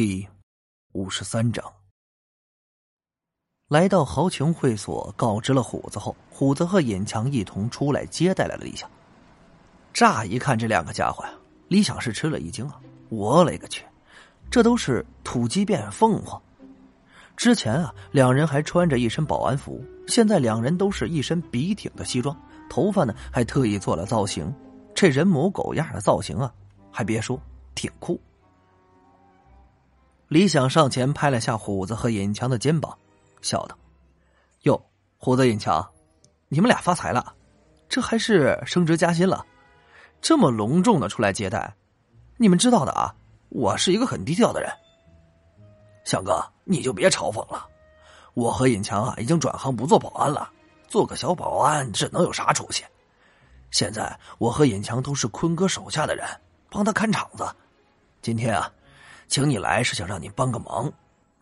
[0.00, 0.28] 第
[0.92, 1.72] 五十三章，
[3.66, 8.88] 来到豪情会所，告知了虎子后，虎子和尹强一同出来接待来了李想。
[9.92, 11.32] 乍一看这两个家伙呀，
[11.66, 12.80] 李想是吃了一惊啊！
[13.08, 13.84] 我勒个去，
[14.48, 16.40] 这都是土鸡变凤凰！
[17.36, 22.40] 之前啊，两人还穿着一身保安服，现在两人都是一身笔挺的西装，
[22.70, 24.54] 头发呢还特意做了造型，
[24.94, 26.54] 这人模狗样的造型啊，
[26.92, 27.36] 还别说，
[27.74, 28.20] 挺酷。
[30.28, 32.96] 李想上前拍了下虎子和尹强的肩膀，
[33.40, 33.74] 笑道
[34.64, 34.78] ：“哟，
[35.16, 35.90] 虎子、尹强，
[36.48, 37.34] 你们俩发财了，
[37.88, 39.46] 这还是升职加薪了，
[40.20, 41.74] 这么隆重的出来接待。
[42.36, 43.14] 你们知道的啊，
[43.48, 44.70] 我是一个很低调的人。
[46.04, 47.66] 想哥，你就别嘲讽了。
[48.34, 50.50] 我和尹强啊，已经转行不做保安了，
[50.88, 52.84] 做个小保安，这能有啥出息？
[53.70, 56.28] 现在我和尹强都是坤哥手下的人，
[56.68, 57.48] 帮他看场子。
[58.20, 58.70] 今天啊。”
[59.28, 60.90] 请你来是想让你帮个忙，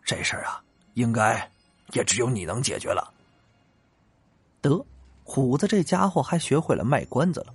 [0.03, 0.61] 这事儿啊，
[0.93, 1.49] 应该
[1.93, 3.13] 也只有你能解决了。
[4.61, 4.85] 得，
[5.23, 7.53] 虎子这家伙还学会了卖关子了。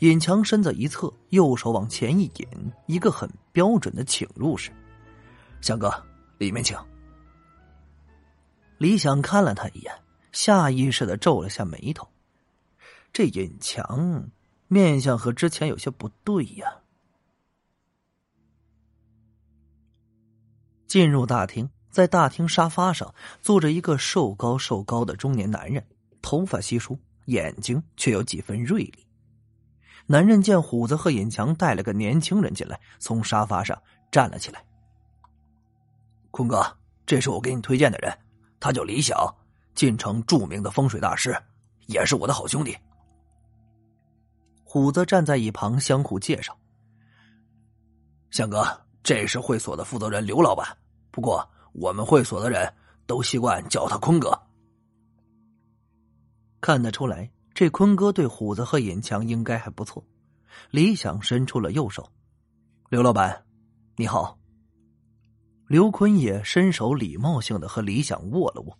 [0.00, 4.72] 尹强身子一侧，右手往前一引，一个很标准的请入式。
[5.60, 5.90] 翔哥，
[6.38, 6.76] 里面请。
[8.78, 9.94] 李想看了他一眼，
[10.32, 12.06] 下意识的皱了下眉头。
[13.12, 14.28] 这尹强
[14.66, 16.80] 面相和之前有些不对呀。
[20.94, 25.84] 进入大厅，在大厅沙发上坐着一个瘦高瘦高的中年男人，
[26.22, 29.04] 头发稀疏，眼睛却有几分锐利。
[30.06, 33.76] 男人见虎子和尹强带了个年轻人进来，从沙发上
[34.12, 34.64] 站了起来。
[36.30, 36.64] 坤哥，
[37.04, 38.16] 这是我给你推荐的人，
[38.60, 39.18] 他叫李想，
[39.74, 41.36] 晋城著名的风水大师，
[41.86, 42.78] 也是我的好兄弟。
[44.62, 46.56] 虎子站在一旁相互介绍。
[48.30, 48.64] 向哥，
[49.02, 50.64] 这是会所的负责人刘老板。
[51.14, 52.74] 不过，我们会所的人
[53.06, 54.36] 都习惯叫他坤哥。
[56.60, 60.04] 看得出来，这坤哥对虎子和尹强应该还不错。
[60.72, 62.10] 李想伸出了右手
[62.90, 63.44] ：“刘老板，
[63.94, 64.36] 你好。”
[65.68, 68.76] 刘坤也伸手礼貌性的和李想握了握。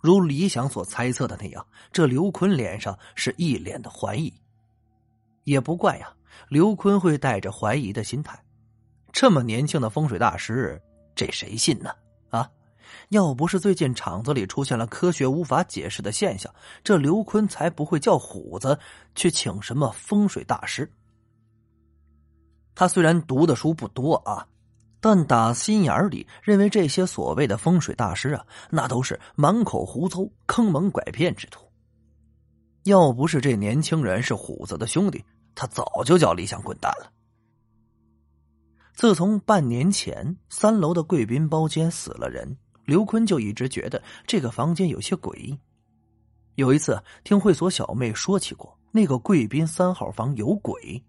[0.00, 4.32] 如李想所猜测的那样，这刘坤脸上是一脸的怀疑。
[5.44, 6.14] 也不怪呀，
[6.48, 8.42] 刘坤会带着怀疑的心态。
[9.12, 10.80] 这么年轻的风水大师。
[11.18, 11.90] 这谁信呢？
[12.30, 12.48] 啊，
[13.08, 18.78] 要不是最近厂子里出现了科学无法解释的现象，这刘坤才不会叫虎子
[19.16, 20.88] 去请什么风水大师。
[22.76, 24.46] 他虽然读的书不多啊，
[25.00, 31.68] 但打心眼里认为这些所谓的风水大师啊，那都是满口胡诌、坑蒙拐骗之徒。
[32.84, 35.24] 要不是这年轻人是虎子的兄弟，
[35.56, 37.10] 他早就叫李想滚蛋了。
[38.98, 45.56] 自从半年前三楼的贵宾包间死了人，刘坤就一直觉得这个房间有些诡异。
[46.56, 51.00] 有一次听会所小妹说起过，那个贵宾三号房有鬼，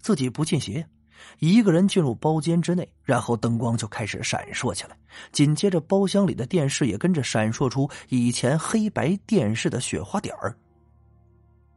[0.00, 0.88] 自己不信邪，
[1.38, 4.96] 一个人进入包间之内，然后灯光就开始闪烁起来，
[5.30, 10.56] 紧接着包厢里的电视也跟着闪烁出以前黑白电视的雪花点儿。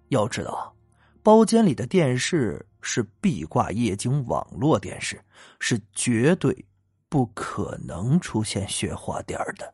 [0.08, 0.74] 要知道。
[1.22, 5.20] 包间里的电视是壁挂液晶网络电视，
[5.60, 6.66] 是绝对
[7.10, 9.74] 不可能出现雪花点的。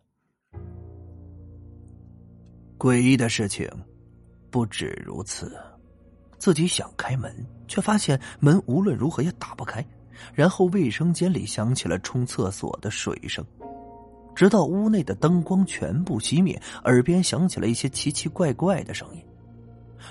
[2.78, 3.70] 诡异的事情
[4.50, 5.56] 不止如此，
[6.38, 7.34] 自己想开门，
[7.68, 9.86] 却发现门无论如何也打不开。
[10.34, 13.46] 然后卫生间里响起了冲厕所的水声，
[14.34, 19.22] 直到屋内的灯光全部熄灭，耳边响起了一些奇奇怪怪的声音。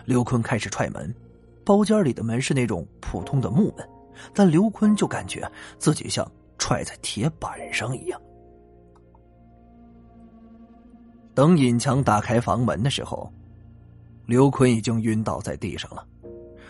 [0.05, 1.15] 刘坤开始踹门。
[1.65, 3.89] 包间里的门是那种普通的木门，
[4.35, 8.21] 但刘坤就感觉自己像踹在铁板上一样。
[11.35, 13.33] 等尹强打开房门的时候，
[14.27, 16.07] 刘坤已经晕倒在地上了。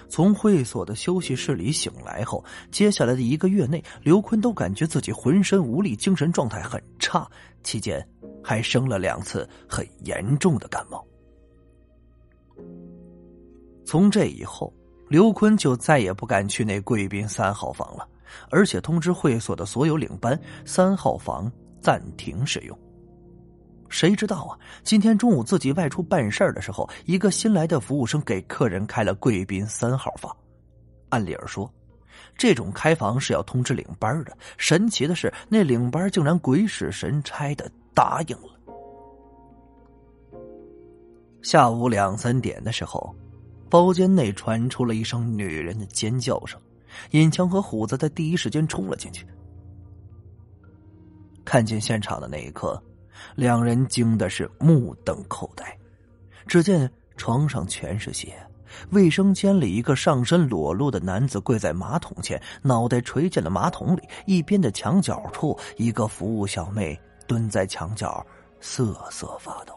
[0.08, 7.28] 从会所的休息室里醒来后，接下来的一个月内，刘坤都感觉自己浑身无力，精神状态很差，
[7.62, 8.06] 期间
[8.42, 11.04] 还生了两次很严重的感冒。
[13.84, 14.72] 从这以后。
[15.08, 18.08] 刘坤就再也不敢去那贵宾三号房了，
[18.50, 22.76] 而且通知会所的所有领班，三号房暂停使用。
[23.90, 24.58] 谁知道啊？
[24.82, 30.34] 今天中午自己外出办事的时候，一个新来的服务生给客人开了贵宾三号房。
[31.10, 31.72] 按理儿说，
[32.36, 34.36] 这种开房是要通知领班的。
[34.56, 38.58] 神奇的是，那领班竟然鬼使神差的答应了。
[41.42, 43.14] 下午两三点的时候。
[43.74, 46.60] 包间内传出了一声女人的尖叫声，
[47.10, 49.26] 尹强和虎子在第一时间冲了进去。
[51.44, 52.80] 看见现场的那一刻，
[53.34, 55.76] 两人惊的是目瞪口呆。
[56.46, 58.34] 只见床上全是血，
[58.92, 64.02] 卫生间里一个上身裸露的男子跪在马桶前，脑袋垂进了马桶里。
[64.24, 68.24] 一边的墙角处，一个服务小妹蹲在墙角，
[68.60, 69.74] 瑟瑟发抖。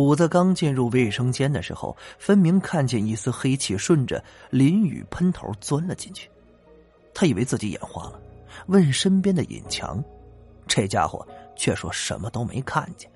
[0.00, 6.30] 虎子刚进入卫生间的时候，分明看见一丝黑气顺着淋雨喷头钻了进去。
[7.12, 8.18] 他以为自己眼花了，
[8.68, 10.02] 问身边的尹强，
[10.66, 13.10] 这家伙却说什么都没看见。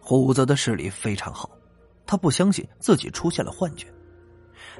[0.00, 1.50] 虎子的视力非常好，
[2.06, 3.88] 他不相信自己出现了幻觉，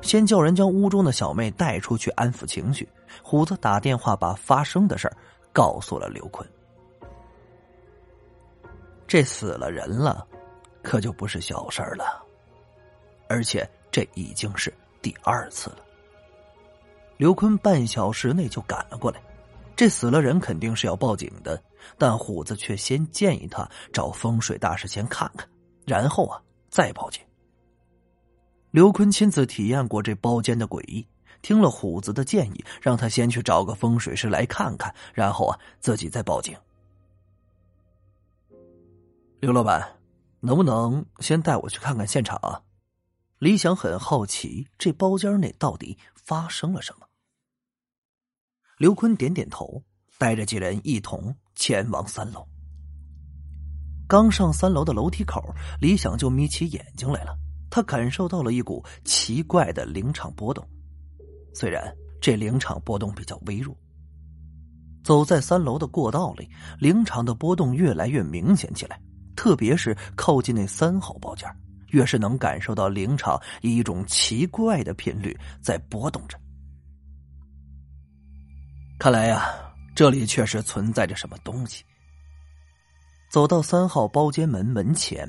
[0.03, 2.89] 先叫人将屋中的小妹带出去安抚情绪。
[3.25, 5.11] 虎子打电话把发生的事
[5.53, 6.49] 告诉了刘坤。
[9.09, 10.25] 这死了人了。
[10.85, 12.23] 可就不是小事儿了，
[13.27, 14.73] 而且这已经是
[15.03, 15.79] 第二次了。
[17.17, 19.21] 刘坤半小时内就赶了过来，
[19.75, 21.61] 这死了人肯定是要报警的，
[21.97, 25.49] 但虎子却先建议他找风水大师先看看，
[25.87, 27.23] 然后啊再报警。
[28.71, 31.07] 刘坤亲自体验过这包间的诡异，
[31.41, 36.57] 听了虎子的建议，让他先去找个风水师来看看，然后啊自己再报警。
[39.41, 40.04] 刘老板。
[40.45, 42.37] 能不能先带我去看看现场？
[42.43, 42.61] 啊？
[43.39, 47.07] 李想很好奇，这包间内到底发生了什么。
[48.77, 49.83] 刘坤点点头，
[50.19, 52.47] 带着几人一同前往三楼。
[54.07, 55.43] 刚上三楼的楼梯口，
[55.81, 57.35] 李想就眯起眼睛来了。
[57.71, 60.69] 他感受到了一股奇怪的灵场波动，
[61.55, 61.83] 虽然
[62.21, 63.75] 这灵场波动比较微弱。
[65.03, 69.01] 走在三楼的过道里，灵场的波动越来越明显起来。
[69.35, 71.49] 特别是靠近那三号包间，
[71.89, 76.39] 越是能感受到灵场以一种奇怪的频率在波动着。
[78.99, 79.55] 看来呀，
[79.95, 81.85] 这里确实存在着什么东西。
[83.29, 85.29] 走到三号包间门门前，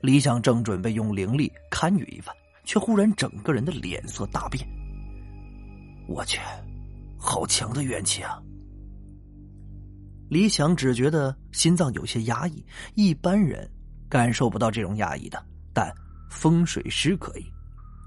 [0.00, 2.34] 李想正准备用灵力堪舆一番，
[2.64, 4.66] 却忽然整个人的脸色大变。
[6.08, 6.40] 我去，
[7.16, 8.42] 好强的怨气啊！
[10.34, 12.66] 李想只觉得心脏有些压抑，
[12.96, 13.70] 一般人
[14.08, 15.40] 感受不到这种压抑的，
[15.72, 15.94] 但
[16.28, 17.46] 风水师可以，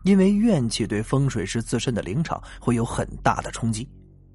[0.04, 3.90] 因为怨气对风水师自身的灵场会有很大的冲击，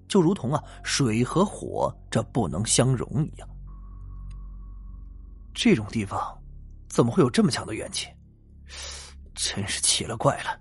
[0.08, 3.46] 就如同啊水和火这不能相容一样。
[5.52, 6.18] 这种地方
[6.88, 8.08] 怎么会有这么强的怨气？
[9.34, 10.58] 真是奇了怪了。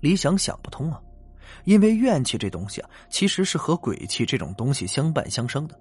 [0.00, 1.00] 李想想不通啊。
[1.64, 5.78] 因为怨气这东西啊，其实是和鬼气这种东西相伴相生的。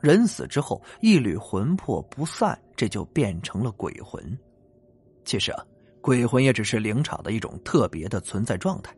[0.00, 4.38] 人死之后，一缕魂魄不散，这就变成了鬼魂。
[5.24, 5.64] 其实啊，
[6.00, 8.92] 鬼魂也只是灵场的一种特别的存在状态，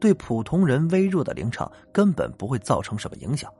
[0.00, 3.52] 对普通人微弱的灵场根本不会造成什么影响。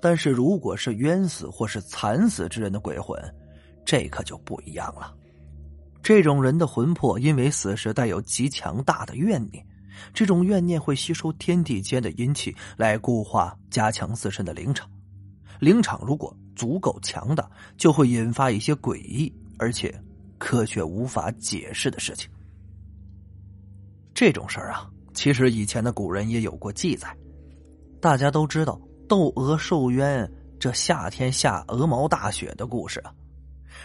[0.00, 3.16] 但是如果是冤死或是惨死之人的鬼魂，
[3.84, 5.14] 这可就不一样了。
[6.02, 9.64] 这种人的魂魄因为死时带有极强大的怨念。
[10.12, 14.88] 这种怨念会吸收天地间的阴气来固化、加强自身的灵场。
[15.58, 19.94] 灵场如果足够强大，就会引发一些诡异而且
[20.38, 22.30] 科学无法解释的事情。
[24.14, 27.14] 这种事儿啊，其实以前的古人也有过记载。
[28.00, 33.12] 大家都知道窦娥受冤，这夏天下鹅毛大雪的故事啊。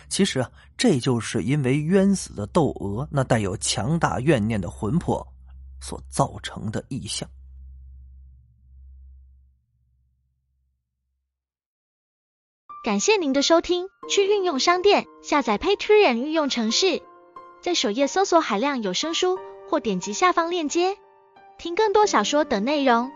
[0.07, 5.25] 其实啊，这就是因为冤死的窦娥那带有强大怨念的魂魄。
[5.85, 7.29] 所造成的异象。
[12.83, 17.03] 感谢您的收听，去运用商店下载 Patreon 运用城市，
[17.61, 19.37] 在首页搜索海量有声书，
[19.69, 20.97] 或点击下方链接
[21.59, 23.11] 听更多小说等内容。